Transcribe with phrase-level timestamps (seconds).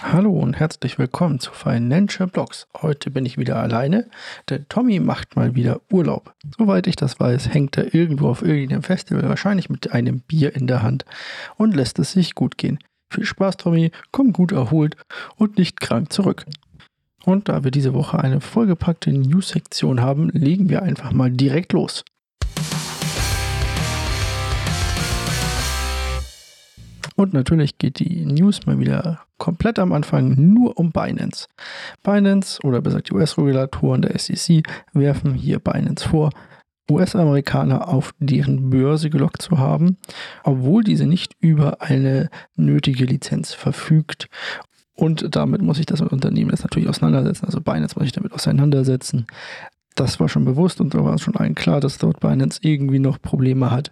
[0.00, 2.68] Hallo und herzlich willkommen zu Financial Blogs.
[2.82, 4.08] Heute bin ich wieder alleine,
[4.48, 6.34] denn Tommy macht mal wieder Urlaub.
[6.56, 10.68] Soweit ich das weiß, hängt er irgendwo auf irgendeinem Festival, wahrscheinlich mit einem Bier in
[10.68, 11.04] der Hand
[11.56, 12.78] und lässt es sich gut gehen.
[13.10, 14.96] Viel Spaß, Tommy, komm gut erholt
[15.34, 16.46] und nicht krank zurück.
[17.24, 22.04] Und da wir diese Woche eine vollgepackte News-Sektion haben, legen wir einfach mal direkt los.
[27.18, 31.48] Und natürlich geht die News mal wieder komplett am Anfang nur um Binance.
[32.04, 36.30] Binance oder besser die US-Regulatoren der SEC werfen hier Binance vor,
[36.88, 39.96] US-Amerikaner auf deren Börse gelockt zu haben,
[40.44, 44.28] obwohl diese nicht über eine nötige Lizenz verfügt.
[44.94, 47.46] Und damit muss sich das Unternehmen jetzt natürlich auseinandersetzen.
[47.46, 49.26] Also Binance muss sich damit auseinandersetzen.
[49.98, 53.20] Das war schon bewusst und da war schon allen klar, dass dort Binance irgendwie noch
[53.20, 53.90] Probleme hat.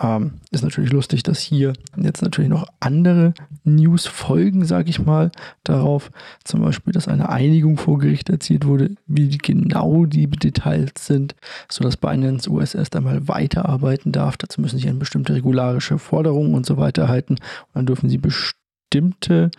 [0.00, 5.32] Ähm, ist natürlich lustig, dass hier jetzt natürlich noch andere News folgen, sage ich mal,
[5.64, 6.12] darauf.
[6.44, 11.34] Zum Beispiel, dass eine Einigung vor Gericht erzielt wurde, wie genau die Details sind,
[11.68, 14.36] sodass Binance US erst einmal weiterarbeiten darf.
[14.36, 17.34] Dazu müssen sie an bestimmte regularische Forderungen und so weiter halten.
[17.34, 19.50] Und dann dürfen sie bestimmte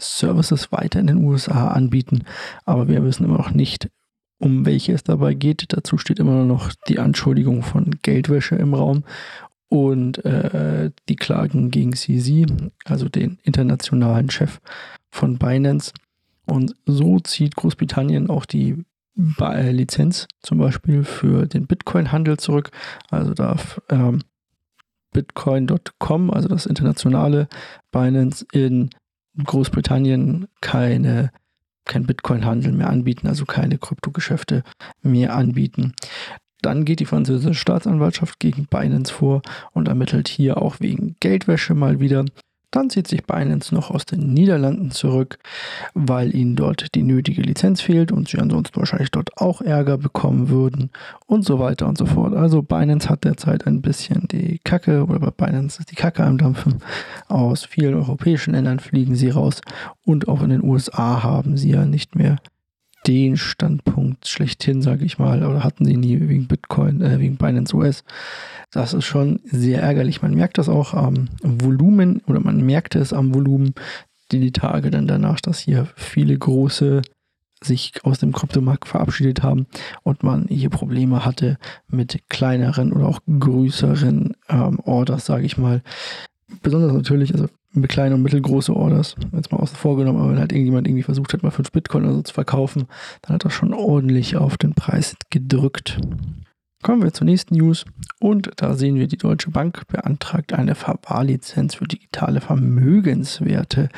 [0.00, 2.24] Services weiter in den USA anbieten.
[2.64, 3.90] Aber wir wissen immer noch nicht,
[4.38, 5.66] um welche es dabei geht.
[5.68, 9.04] Dazu steht immer noch die Anschuldigung von Geldwäsche im Raum
[9.68, 12.46] und äh, die Klagen gegen CZ,
[12.84, 14.60] also den internationalen Chef
[15.10, 15.92] von Binance.
[16.46, 18.84] Und so zieht Großbritannien auch die
[19.40, 22.70] äh, Lizenz zum Beispiel für den Bitcoin-Handel zurück.
[23.10, 24.20] Also darf ähm,
[25.12, 27.48] Bitcoin.com, also das internationale
[27.90, 28.90] Binance in
[29.42, 31.30] Großbritannien keine
[31.86, 34.62] kein Bitcoin-Handel mehr anbieten, also keine Kryptogeschäfte
[35.02, 35.94] mehr anbieten.
[36.62, 42.00] Dann geht die französische Staatsanwaltschaft gegen Binance vor und ermittelt hier auch wegen Geldwäsche mal
[42.00, 42.24] wieder.
[42.70, 45.38] Dann zieht sich Binance noch aus den Niederlanden zurück,
[45.94, 50.48] weil ihnen dort die nötige Lizenz fehlt und sie ansonsten wahrscheinlich dort auch Ärger bekommen
[50.48, 50.90] würden
[51.26, 52.34] und so weiter und so fort.
[52.34, 56.38] Also Binance hat derzeit ein bisschen die Kacke oder bei Binance ist die Kacke am
[56.38, 56.82] Dampfen.
[57.28, 59.60] Aus vielen europäischen Ländern fliegen sie raus
[60.04, 62.36] und auch in den USA haben sie ja nicht mehr
[63.06, 67.74] den Standpunkt schlechthin, sage ich mal, oder hatten sie nie wegen Bitcoin, äh, wegen Binance
[67.76, 68.04] US.
[68.72, 70.22] Das ist schon sehr ärgerlich.
[70.22, 73.74] Man merkt das auch am Volumen oder man merkte es am Volumen
[74.32, 77.02] die, die Tage dann danach, dass hier viele große
[77.62, 79.66] sich aus dem Kryptomarkt verabschiedet haben
[80.02, 81.58] und man hier Probleme hatte
[81.88, 85.82] mit kleineren oder auch größeren ähm, Orders, sage ich mal.
[86.62, 90.52] Besonders natürlich, also mit kleinen und mittelgroße Orders, jetzt mal außen vorgenommen, aber wenn halt
[90.52, 92.86] irgendjemand irgendwie versucht hat, mal 5 Bitcoin oder so zu verkaufen,
[93.22, 95.98] dann hat das schon ordentlich auf den Preis gedrückt.
[96.86, 97.84] Kommen wir zur nächsten News
[98.20, 103.88] und da sehen wir, die Deutsche Bank beantragt eine Verwahrlizenz für digitale Vermögenswerte.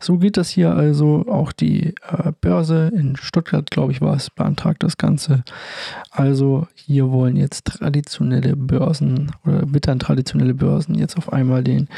[0.00, 1.24] So geht das hier also.
[1.28, 5.44] Auch die äh, Börse in Stuttgart, glaube ich, war es, beantragt das Ganze.
[6.10, 11.88] Also hier wollen jetzt traditionelle Börsen oder wittern traditionelle Börsen jetzt auf einmal den,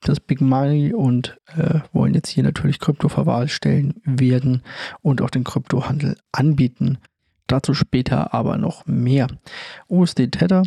[0.00, 4.62] das Big Money und äh, wollen jetzt hier natürlich Kryptoverwahrstellen werden
[5.02, 6.96] und auch den Kryptohandel anbieten.
[7.48, 9.26] Dazu später aber noch mehr.
[9.88, 10.62] USD Tether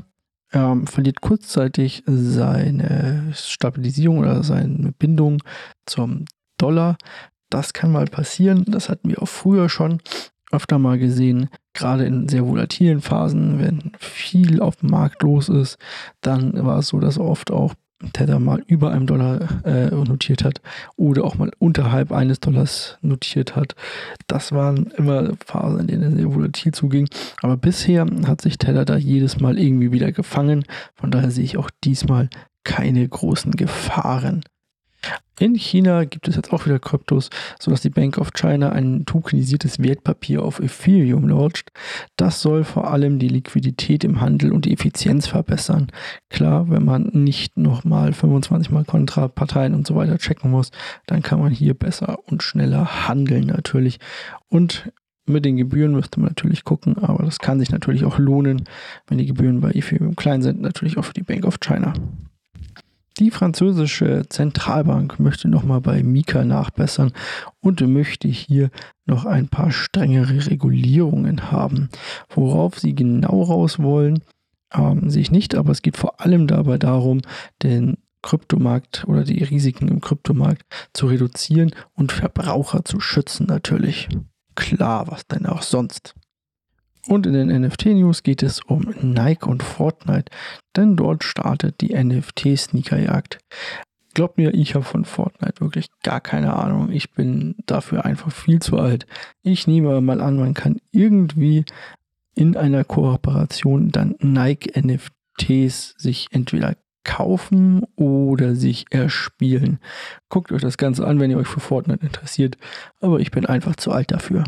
[0.51, 5.41] ähm, verliert kurzzeitig seine Stabilisierung oder seine Bindung
[5.85, 6.25] zum
[6.57, 6.97] Dollar.
[7.49, 8.65] Das kann mal passieren.
[8.67, 10.01] Das hatten wir auch früher schon
[10.51, 11.49] öfter mal gesehen.
[11.73, 15.77] Gerade in sehr volatilen Phasen, wenn viel auf dem Markt los ist,
[16.19, 17.73] dann war es so, dass oft auch
[18.13, 20.61] Tether mal über einem Dollar äh, notiert hat
[20.95, 23.75] oder auch mal unterhalb eines Dollars notiert hat.
[24.27, 27.07] Das waren immer Phasen, in denen es sehr volatil zuging.
[27.41, 30.63] Aber bisher hat sich Tether da jedes Mal irgendwie wieder gefangen.
[30.95, 32.29] Von daher sehe ich auch diesmal
[32.63, 34.43] keine großen Gefahren.
[35.39, 39.79] In China gibt es jetzt auch wieder Kryptos, sodass die Bank of China ein tokenisiertes
[39.79, 41.71] Wertpapier auf Ethereum launcht.
[42.15, 45.87] Das soll vor allem die Liquidität im Handel und die Effizienz verbessern.
[46.29, 50.69] Klar, wenn man nicht nochmal 25 mal Kontraparteien und so weiter checken muss,
[51.07, 53.97] dann kann man hier besser und schneller handeln natürlich.
[54.47, 54.91] Und
[55.25, 58.65] mit den Gebühren müsste man natürlich gucken, aber das kann sich natürlich auch lohnen,
[59.07, 61.93] wenn die Gebühren bei Ethereum klein sind, natürlich auch für die Bank of China.
[63.19, 67.11] Die französische Zentralbank möchte nochmal bei Mika nachbessern
[67.59, 68.69] und möchte hier
[69.05, 71.89] noch ein paar strengere Regulierungen haben.
[72.29, 74.23] Worauf sie genau raus wollen,
[74.73, 77.21] ähm, sehe ich nicht, aber es geht vor allem dabei darum,
[77.63, 84.07] den Kryptomarkt oder die Risiken im Kryptomarkt zu reduzieren und Verbraucher zu schützen natürlich.
[84.55, 86.15] Klar, was denn auch sonst.
[87.07, 90.31] Und in den NFT-News geht es um Nike und Fortnite,
[90.75, 93.39] denn dort startet die NFT-Sneakerjagd.
[94.13, 96.91] Glaubt mir, ich habe von Fortnite wirklich gar keine Ahnung.
[96.91, 99.05] Ich bin dafür einfach viel zu alt.
[99.41, 101.65] Ich nehme mal an, man kann irgendwie
[102.35, 109.79] in einer Kooperation dann Nike NFTs sich entweder kaufen oder sich erspielen.
[110.29, 112.57] Guckt euch das Ganze an, wenn ihr euch für Fortnite interessiert.
[112.99, 114.43] Aber ich bin einfach zu alt dafür.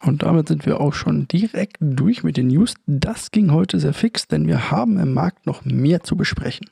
[0.00, 2.74] Und damit sind wir auch schon direkt durch mit den News.
[2.86, 6.68] Das ging heute sehr fix, denn wir haben im Markt noch mehr zu besprechen.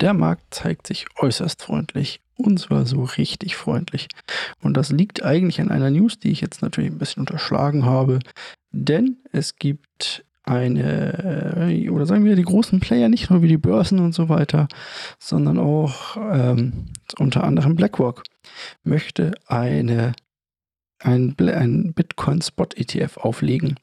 [0.00, 2.20] Der Markt zeigt sich äußerst freundlich.
[2.36, 4.08] Und zwar so richtig freundlich.
[4.60, 8.18] Und das liegt eigentlich an einer News, die ich jetzt natürlich ein bisschen unterschlagen habe.
[8.72, 13.58] Denn es gibt eine, äh, oder sagen wir die großen Player, nicht nur wie die
[13.58, 14.68] Börsen und so weiter,
[15.18, 16.86] sondern auch ähm,
[17.18, 18.22] unter anderem BlackRock
[18.84, 20.12] möchte eine,
[21.00, 23.76] ein, ein Bitcoin-Spot-ETF auflegen.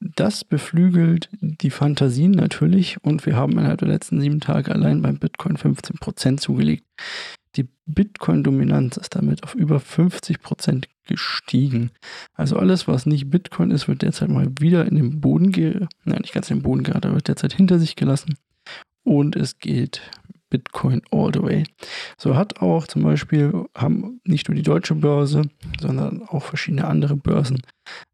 [0.00, 5.18] Das beflügelt die Fantasien natürlich und wir haben innerhalb der letzten sieben Tage allein beim
[5.18, 6.84] Bitcoin 15% zugelegt.
[7.56, 11.90] Die Bitcoin-Dominanz ist damit auf über 50% gestiegen.
[12.34, 16.20] Also alles, was nicht Bitcoin ist, wird derzeit mal wieder in den Boden, ge nein,
[16.20, 18.36] nicht ganz in den Boden gerade, wird derzeit hinter sich gelassen.
[19.04, 20.02] Und es geht
[20.50, 21.64] Bitcoin all the way.
[22.18, 25.42] So hat auch zum Beispiel, haben nicht nur die deutsche Börse,
[25.80, 27.62] sondern auch verschiedene andere Börsen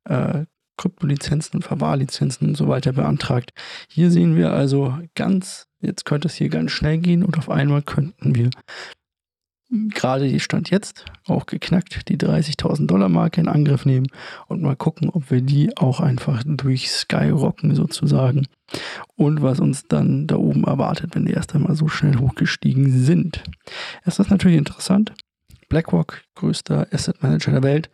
[0.05, 0.45] äh,
[0.77, 3.53] Kryptolizenzen und Verwahrlizenzen und so weiter beantragt.
[3.89, 7.83] Hier sehen wir also ganz, jetzt könnte es hier ganz schnell gehen und auf einmal
[7.83, 8.51] könnten wir
[9.95, 14.07] gerade die Stand jetzt auch geknackt, die 30.000 Dollar Marke in Angriff nehmen
[14.49, 18.47] und mal gucken, ob wir die auch einfach durch Skyrocken sozusagen
[19.17, 23.43] und was uns dann da oben erwartet, wenn die erst einmal so schnell hochgestiegen sind.
[24.05, 25.13] Es ist natürlich interessant.
[25.71, 27.91] BlackRock, größter Asset Manager der Welt,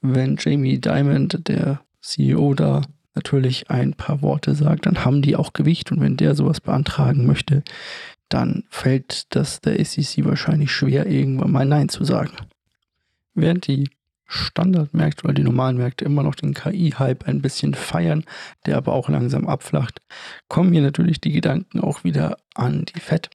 [0.00, 2.82] wenn Jamie Dimond, der CEO da
[3.14, 7.26] natürlich ein paar Worte sagt, dann haben die auch Gewicht und wenn der sowas beantragen
[7.26, 7.62] möchte,
[8.30, 12.32] dann fällt das der SEC wahrscheinlich schwer, irgendwann mal Nein zu sagen.
[13.34, 13.90] Während die
[14.26, 18.24] Standardmärkte oder die normalen Märkte immer noch den KI-Hype ein bisschen feiern,
[18.64, 20.00] der aber auch langsam abflacht,
[20.48, 23.28] kommen hier natürlich die Gedanken auch wieder an die Fed.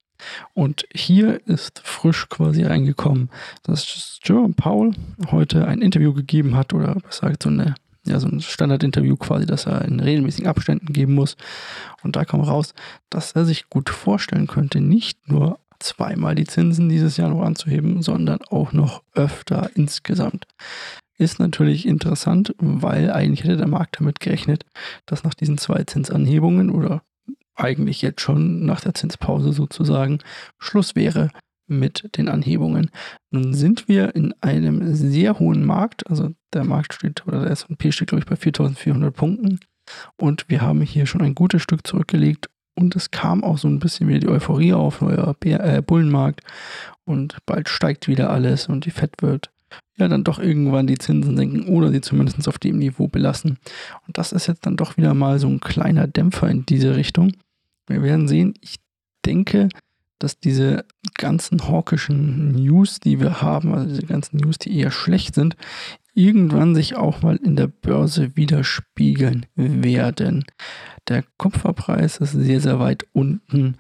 [0.53, 3.30] Und hier ist frisch quasi reingekommen,
[3.63, 4.91] dass Jerome Powell
[5.30, 7.75] heute ein Interview gegeben hat oder was sagt so eine
[8.06, 11.36] ja, so ein Standardinterview quasi, das er in regelmäßigen Abständen geben muss.
[12.04, 12.74] Und da kam raus,
[13.10, 18.02] dass er sich gut vorstellen könnte, nicht nur zweimal die Zinsen dieses Jahr noch anzuheben,
[18.02, 20.46] sondern auch noch öfter insgesamt.
[21.18, 24.66] Ist natürlich interessant, weil eigentlich hätte der Markt damit gerechnet,
[25.06, 27.04] dass nach diesen zwei Zinsanhebungen oder
[27.56, 30.19] eigentlich jetzt schon nach der Zinspause sozusagen
[30.60, 31.30] Schluss wäre
[31.67, 32.91] mit den Anhebungen.
[33.31, 37.91] Nun sind wir in einem sehr hohen Markt, also der Markt steht, oder der S&P
[37.91, 39.59] steht, glaube ich, bei 4.400 Punkten
[40.17, 43.79] und wir haben hier schon ein gutes Stück zurückgelegt und es kam auch so ein
[43.79, 46.41] bisschen wieder die Euphorie auf, neuer äh, Bullenmarkt
[47.06, 49.50] und bald steigt wieder alles und die Fed wird
[49.97, 53.57] ja dann doch irgendwann die Zinsen senken oder sie zumindest auf dem Niveau belassen.
[54.07, 57.31] Und das ist jetzt dann doch wieder mal so ein kleiner Dämpfer in diese Richtung.
[57.88, 58.75] Wir werden sehen, ich
[59.25, 59.69] denke,
[60.19, 60.85] dass diese
[61.15, 65.56] ganzen hawkischen News, die wir haben, also diese ganzen News, die eher schlecht sind,
[66.13, 70.45] irgendwann sich auch mal in der Börse widerspiegeln werden.
[71.07, 73.77] Der Kupferpreis ist sehr, sehr weit unten.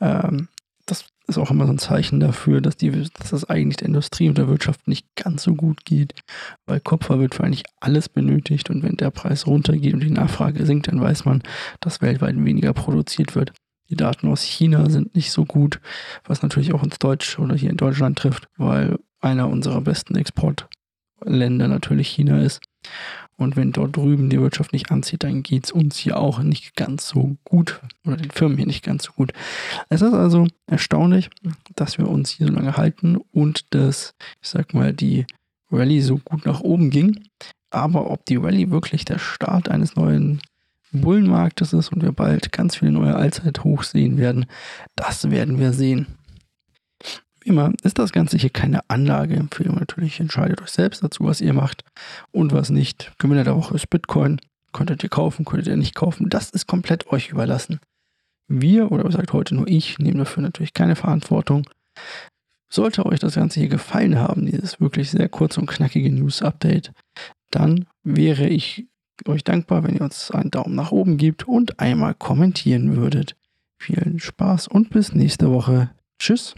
[0.00, 0.48] Ähm,
[0.86, 4.28] das ist auch immer so ein Zeichen dafür, dass, die, dass das eigentlich der Industrie
[4.28, 6.14] und der Wirtschaft nicht ganz so gut geht,
[6.66, 10.66] weil Kupfer wird für eigentlich alles benötigt und wenn der Preis runtergeht und die Nachfrage
[10.66, 11.42] sinkt, dann weiß man,
[11.80, 13.52] dass weltweit weniger produziert wird.
[13.94, 15.78] Die Daten aus China sind nicht so gut,
[16.24, 21.68] was natürlich auch ins Deutsch oder hier in Deutschland trifft, weil einer unserer besten Exportländer
[21.68, 22.60] natürlich China ist.
[23.36, 26.74] Und wenn dort drüben die Wirtschaft nicht anzieht, dann geht es uns hier auch nicht
[26.74, 29.32] ganz so gut oder den Firmen hier nicht ganz so gut.
[29.90, 31.30] Es ist also erstaunlich,
[31.76, 35.24] dass wir uns hier so lange halten und dass, ich sag mal, die
[35.70, 37.28] Rallye so gut nach oben ging.
[37.70, 40.40] Aber ob die Rallye wirklich der Start eines neuen
[41.00, 44.46] Bullenmarktes ist und wir bald ganz viele neue Allzeithochs sehen werden,
[44.96, 46.06] das werden wir sehen.
[47.40, 49.76] Wie immer ist das Ganze hier keine Anlageempfehlung.
[49.76, 51.84] Natürlich entscheidet euch selbst dazu, was ihr macht
[52.32, 53.12] und was nicht.
[53.18, 54.40] Gewinner der Woche ist Bitcoin.
[54.72, 56.30] Könntet ihr kaufen, könntet ihr nicht kaufen.
[56.30, 57.80] Das ist komplett euch überlassen.
[58.48, 61.68] Wir, oder sagt heute nur ich, nehmen dafür natürlich keine Verantwortung.
[62.70, 66.92] Sollte euch das Ganze hier gefallen haben, dieses wirklich sehr kurze und knackige News-Update,
[67.50, 68.86] dann wäre ich
[69.26, 73.36] euch dankbar, wenn ihr uns einen Daumen nach oben gebt und einmal kommentieren würdet.
[73.78, 75.90] Vielen Spaß und bis nächste Woche.
[76.18, 76.54] Tschüss.